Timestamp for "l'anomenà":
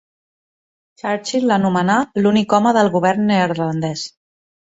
1.51-1.97